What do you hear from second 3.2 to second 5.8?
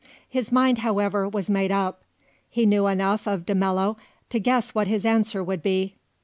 of De Mello to guess what his answer would